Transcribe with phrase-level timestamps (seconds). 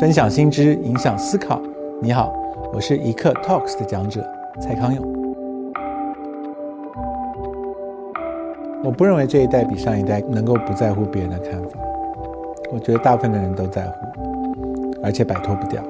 [0.00, 1.60] 分享新知，影响思考。
[2.02, 2.34] 你好，
[2.72, 4.26] 我是一刻 Talks 的讲者
[4.60, 5.04] 蔡康永。
[8.82, 11.78] 我不认为这一代比上一代能够不在乎别人的看法。
[12.72, 15.80] 我觉得大部分的人都在乎，而且摆脱不掉。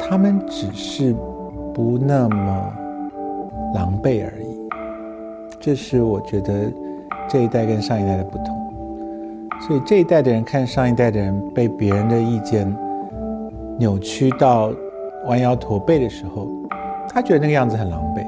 [0.00, 1.14] 他们只是
[1.72, 2.72] 不那么
[3.72, 4.68] 狼狈而已。
[5.60, 6.72] 这是我觉得
[7.28, 8.59] 这一代跟上一代的不同。
[9.60, 12.66] 所以这一代的人看上一代的人被别人的意见
[13.78, 14.70] 扭曲到
[15.26, 16.48] 弯腰驼背的时候，
[17.08, 18.26] 他觉得那个样子很狼狈。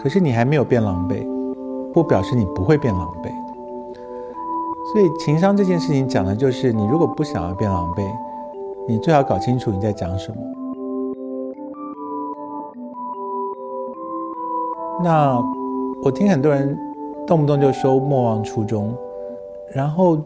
[0.00, 1.26] 可是你还没有变狼狈，
[1.92, 3.28] 不表示你不会变狼狈。
[4.92, 8.02] 所以情商这件事情讲的就是，你如果不想要变狼狈，
[8.86, 10.36] 你最好搞清楚你在讲什么。
[15.02, 15.42] 那
[16.04, 16.78] 我听很多人
[17.26, 18.94] 动不动就说莫忘初衷。
[19.74, 20.22] 然后，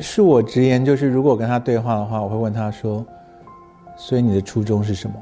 [0.00, 3.04] 恕我直言，就是如果跟他对话的话，我会问他说
[3.96, 5.14] ：“所以你的初衷是什么？”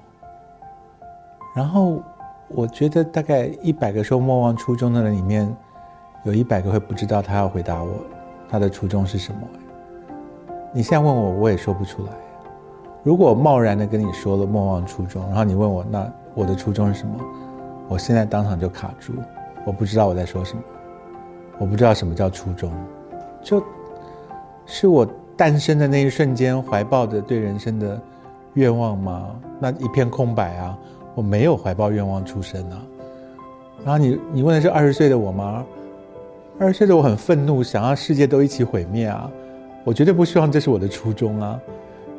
[1.53, 2.01] 然后
[2.47, 5.53] 我觉得大概一百个说莫忘初衷的人里面，
[6.23, 7.91] 有一百个会不知道他要回答我
[8.49, 9.41] 他的初衷是什么。
[10.73, 12.13] 你现在问我，我也说不出来。
[13.03, 17.15] 如果贸然的跟你说了莫忘初衷，然后你问我那我的初衷是什么，
[17.89, 19.13] 我现在当场就卡住，
[19.67, 20.63] 我不知道我在说什么，
[21.59, 22.73] 我不知道什么叫初衷。
[23.45, 23.63] 就
[24.67, 25.07] 是我
[25.37, 28.01] 诞生的那一瞬间怀抱的对人生的
[28.55, 29.37] 愿望吗？
[29.61, 30.77] 那一片空白啊！
[31.15, 32.83] 我没有怀抱愿望出生啊。
[33.85, 35.65] 然后你你问的是二十岁的我吗？
[36.59, 39.31] 二十岁的我很愤怒，想要世界都一起毁灭啊！
[39.85, 41.61] 我绝对不希望这是我的初衷啊！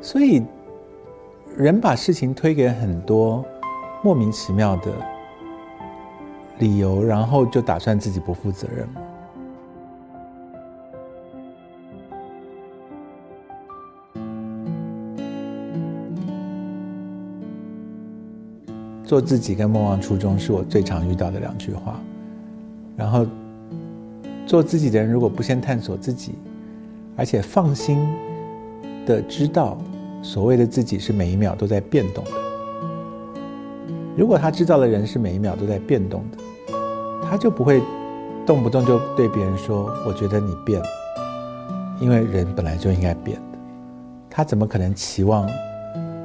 [0.02, 0.44] 所以
[1.58, 3.44] 人把事情推给很多
[4.04, 4.92] 莫名其妙的
[6.60, 8.88] 理由，然后就打算自己不负责任？
[19.06, 22.00] 做自己跟莫忘初衷是我最常遇到的两句话。
[22.98, 23.26] 然后，
[24.46, 26.34] 做自己的人如果不先探索自己，
[27.16, 28.00] 而且放心
[29.06, 29.78] 的知道
[30.22, 32.32] 所谓的自己是每一秒都在变动的。
[34.18, 36.38] 如果他知道的人是每一秒都在变动的，
[37.30, 37.82] 他就不会
[38.46, 40.86] 动不动就对别人说：“我觉得你变了。”
[42.00, 43.60] 因为人本来就应该变的。
[44.30, 45.50] 他怎么可能期望？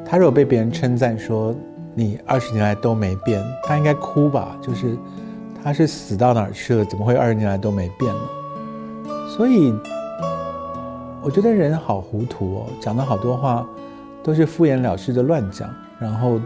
[0.04, 1.54] 他如果被别人称赞说，
[2.00, 4.56] 你二十年来都没变，他应该哭吧？
[4.62, 4.96] 就是
[5.62, 6.82] 他是死到哪儿去了？
[6.82, 8.20] 怎么会二十年来都没变呢？
[9.28, 9.70] 所以
[11.20, 13.66] 我觉得人好糊涂哦，讲的好多话
[14.22, 15.68] 都是敷衍了事的乱讲，
[15.98, 16.40] 然后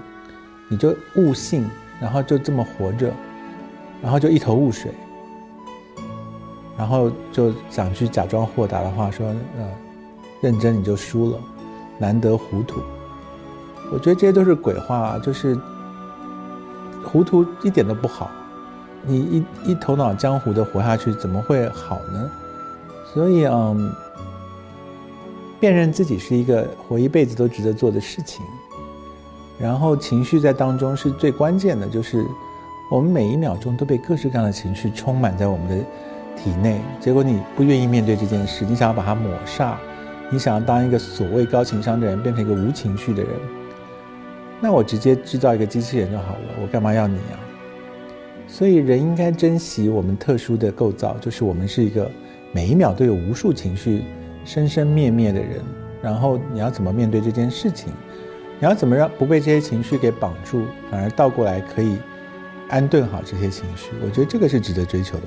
[0.69, 1.65] 你就悟性，
[2.01, 3.13] 然后就这么活着，
[4.03, 4.91] 然后就一头雾水，
[6.77, 9.69] 然后就想去假装豁达的话说，呃，
[10.41, 11.39] 认真你就输了，
[11.97, 12.81] 难得糊涂。
[13.93, 15.57] 我觉得这些都是鬼话，就是
[17.05, 18.31] 糊涂一点都不好。
[19.07, 22.31] 你一一头脑江湖的活下去，怎么会好呢？
[23.13, 23.93] 所以，嗯，
[25.61, 28.45] 辨认自己是一个活一辈子都值得做的事情。
[29.59, 32.27] 然后，情绪在当中是最关键的，就是
[32.91, 35.77] 我们每一秒钟都被各式各样的情绪充满在我们的
[36.37, 36.81] 体内。
[36.99, 39.75] 结果你不愿意面对这件事，你想要把它抹煞，
[40.31, 43.31] 你想要当一个所谓高情商的人，变成一个无情绪的人。
[44.65, 47.37] 那我直接制造一个机器人就好了，我干嘛要你啊？
[48.49, 52.11] 所以人应该珍惜我们特殊的构造，就是我们是一个
[52.51, 54.05] 每一秒都有无数情绪
[54.43, 55.61] 生生灭灭的人。
[56.01, 57.93] 然后你要怎么面对这件事情？
[58.59, 61.99] 你要怎么让不被这些情绪给绑住，反而倒过来可以
[62.71, 63.91] 安顿好这些情绪？
[64.03, 65.25] 我觉得这个是值得追求的。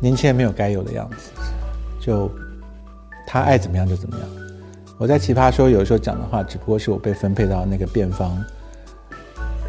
[0.00, 1.30] 年轻人没有该有的样子，
[2.00, 2.30] 就
[3.26, 4.28] 他爱怎么样就怎么样。
[4.96, 8.36] 我在奇葩说有时候讲的话，只不过是我被分配到那个辩方，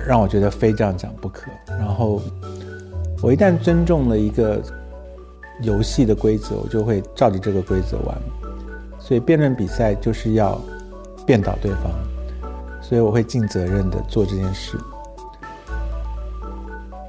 [0.08, 1.52] 让我觉得非这样讲不可。
[1.68, 2.22] 然后
[3.22, 4.62] 我一旦尊重了一个
[5.62, 8.18] 游戏的规则，我就会照着这个规则玩。
[9.00, 10.60] 所以辩论比赛就是要
[11.26, 11.92] 辩倒对方，
[12.82, 14.78] 所以我会尽责任的做这件事。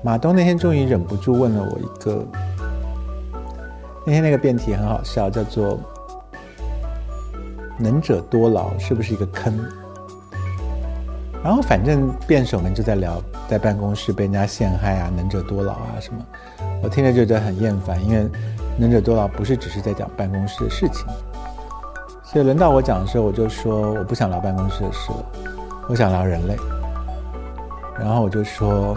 [0.03, 2.27] 马东那天终于忍不住问了我一个。
[4.05, 5.79] 那天那个辩题很好笑，叫做
[7.79, 9.59] “能者多劳”是不是一个坑？
[11.43, 16.21] 然后反正辩手们就在聊，在办公室被人家陷害啊，“能者多劳”啊什么，
[16.83, 18.29] 我听着就觉得很厌烦，因为
[18.77, 21.07] “能者多劳”不是只是在讲办公室的事情。
[22.23, 25.25] 所以轮到我讲的时候，我就说我不想聊办公室的事了，
[25.89, 26.57] 我想聊人类。
[27.99, 28.97] 然后我就说，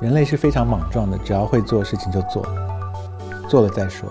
[0.00, 2.46] 人类是非常莽撞的，只要会做事情就做，
[3.48, 4.08] 做了再说。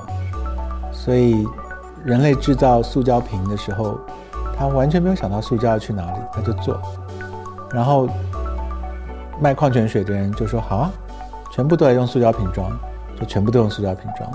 [0.92, 1.48] 所以，
[2.04, 4.00] 人类制造塑胶瓶的时候，
[4.58, 6.82] 他完全没有想到塑胶要去哪里，他就做。
[7.72, 8.08] 然后，
[9.40, 10.92] 卖矿泉水的人就说：“好啊，
[11.52, 12.72] 全部都来用塑胶瓶装，
[13.20, 14.32] 就全部都用塑胶瓶装。”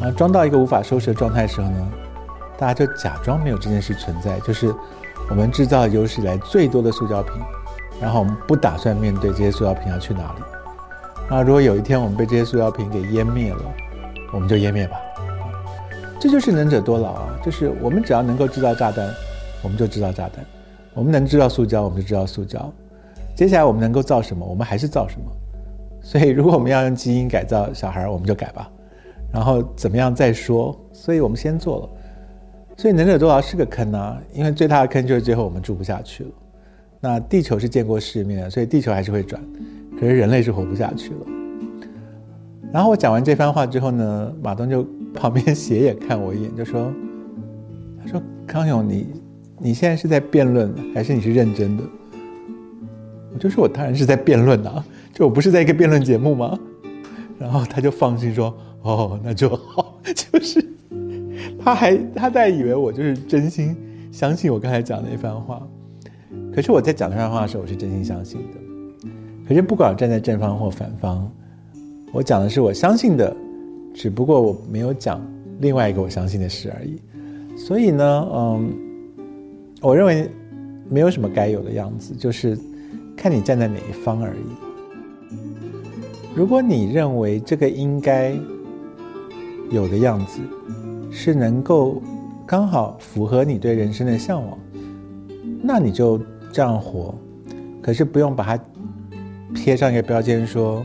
[0.00, 1.88] 然后装到一个无法收拾的状态的时候呢，
[2.58, 4.74] 大家就假装没有这件事存在，就是
[5.30, 7.32] 我们制造有史以来最多的塑胶瓶。
[8.00, 10.42] 然后我们不打算面对这些塑料瓶要去哪里。
[11.28, 13.60] 那如果有一天我们被这些塑料瓶给湮灭了，
[14.32, 15.00] 我们就湮灭吧。
[16.20, 17.38] 这就是能者多劳啊！
[17.44, 19.08] 就是我们只要能够制造炸弹，
[19.62, 20.44] 我们就制造炸弹；
[20.92, 22.72] 我们能制造塑胶，我们就制造塑胶。
[23.36, 25.26] 接下来我们能够造什么，我们还是造什么。
[26.02, 28.68] 所以如果我们要用基因改造小孩，我们就改吧。
[29.32, 30.76] 然后怎么样再说？
[30.92, 31.88] 所以我们先做了。
[32.76, 36.30] 所以能者多劳是个坑啊，因为最大的坑就是最后我们住不下去了。
[36.98, 39.40] 那地球是见过世面，所以地球还是会转，
[40.00, 41.37] 可是人类是活不下去了。
[42.72, 46.92] 然后我讲完这番话之后呢，马东就旁边斜眼看我一眼，就说
[48.00, 49.06] ：“他说康永，你
[49.58, 51.82] 你现在是在辩论，还是你是认真的？”
[53.32, 54.84] 我就说：“我当然是在辩论啊，
[55.14, 56.58] 就我不是在一个辩论节目吗？”
[57.38, 60.64] 然后他就放心说：“哦，那就好。”就是
[61.58, 63.76] 他还他在以为我就是真心
[64.10, 65.66] 相信我刚才讲的那番话。
[66.54, 69.08] 可是我在讲这番话的时候，我是真心相信的。
[69.46, 71.30] 可是不管站在正方或反方，
[72.12, 73.36] 我讲的是我相信的，
[73.94, 75.20] 只不过我没有讲
[75.60, 77.00] 另外一个我相信的事而已。
[77.56, 78.72] 所以呢，嗯，
[79.80, 80.30] 我认为
[80.88, 82.58] 没有什么该有的样子，就是
[83.16, 85.38] 看你站在哪一方而已。
[86.34, 88.34] 如果你认为这个应该
[89.70, 90.40] 有的样子
[91.10, 92.02] 是能够
[92.46, 94.58] 刚好符合你对人生的向往，
[95.62, 96.20] 那你就。
[96.50, 97.14] 这样活，
[97.82, 98.64] 可是不用把它
[99.54, 100.82] 贴上一个标签，说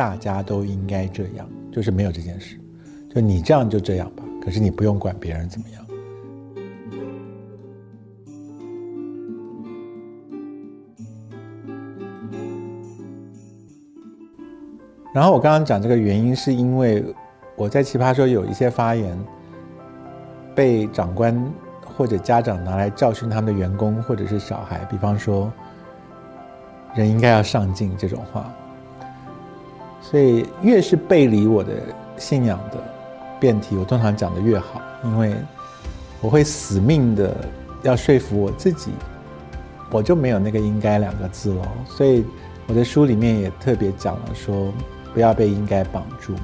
[0.00, 2.58] 大家都应该这样，就是没有这件事。
[3.14, 5.86] 就你这样就这样吧，可是你不用管别人怎么样。
[15.12, 17.04] 然后我刚刚讲这个原因，是因为
[17.54, 19.14] 我在奇葩说有一些发言
[20.54, 21.38] 被长官。
[21.96, 25.52] 或者家长拿来教训他们的员工或者是小孩，比方说
[26.96, 28.50] “人应该要上进”这种话，
[30.00, 31.72] 所以越是背离我的
[32.16, 32.82] 信仰的
[33.38, 35.34] 辩题，我通常讲的越好，因为
[36.20, 37.36] 我会死命的
[37.82, 38.90] 要说服我自己，
[39.90, 41.62] 我就没有那个“应该”两个字喽。
[41.86, 42.24] 所以
[42.66, 44.72] 我的书里面也特别讲了，说
[45.14, 46.34] 不要被“应该”绑住，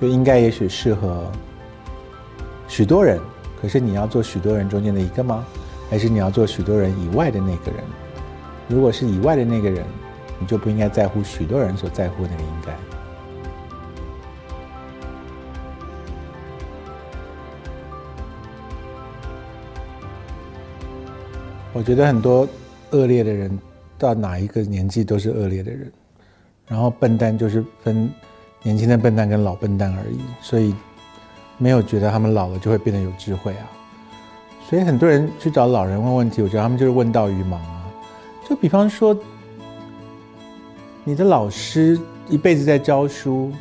[0.00, 1.30] 就应该也许适合
[2.68, 3.20] 许多人。
[3.60, 5.44] 可是你要做许多人中间的一个吗？
[5.88, 7.82] 还是你要做许多人以外的那个人？
[8.68, 9.84] 如果是以外的那个人，
[10.38, 12.72] 你就不应该在乎许多人所在乎那个应该。
[21.72, 22.48] 我觉得很多
[22.90, 23.58] 恶劣的人，
[23.98, 25.92] 到哪一个年纪都是恶劣的人。
[26.66, 28.10] 然后笨蛋就是分
[28.62, 30.74] 年轻的笨蛋跟老笨蛋而已，所以。
[31.58, 33.64] 没有觉得他们老了就会变得有智慧啊，
[34.68, 37.86] 所以很多人去找老人问问题，我觉得他们就是问道于盲啊。
[38.46, 39.18] 就比方说，
[41.08, 41.96] 你的老师
[42.28, 43.52] 一辈子在教书，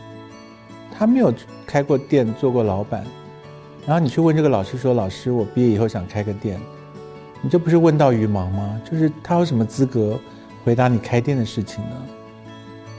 [0.92, 1.32] 他没有
[1.64, 3.06] 开过店做过老板，
[3.86, 6.60] 然后你去问这个老师说：“老师，我毕业以后想开个店。”
[7.44, 8.82] 你这不是问到于盲吗？
[8.84, 10.20] 就是他有什么资格
[10.64, 11.96] 回答你开店的事情呢？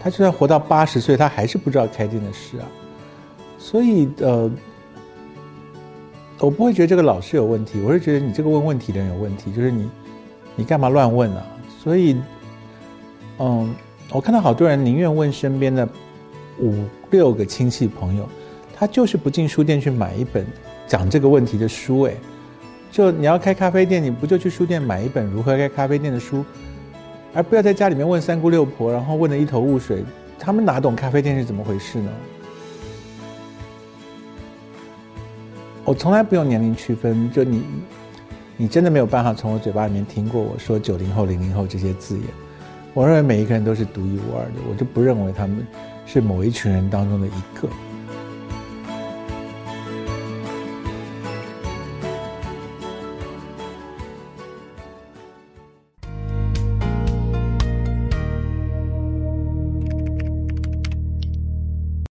[0.00, 2.66] 他就算活到八十岁，他还是不知道开店的事啊。
[3.58, 4.48] 所以呃。
[6.38, 9.88] 我不会觉得这个老师有问题，我是觉得你这个问问题的人有问题，就是你，
[10.54, 11.42] 你干嘛乱问啊？
[11.82, 12.14] 所以，
[13.38, 13.74] 嗯，
[14.10, 15.86] 我看到好多人宁愿问身边的
[16.60, 18.26] 五六个亲戚朋友，
[18.74, 20.46] 他就是不进书店去买一本
[20.86, 22.02] 讲这个问题的书。
[22.02, 22.14] 哎，
[22.90, 26.44] 就你要开咖啡店，你不就去书店买一本如何开咖啡店的书，
[27.34, 30.04] 而不要在家里面问三姑六婆，然后问的一头雾水，
[30.38, 32.10] 他们哪懂咖啡店是怎么回事呢？
[35.84, 37.62] 我从来不用年龄区分，就你，
[38.56, 42.45] 你真的没有办法从我嘴巴里面听过我说九零后、零零后这些字眼。
[42.96, 45.66] 我认为每一个人都是独一无二的，我就不认为他们
[46.06, 47.68] 是某一群人当中的一个。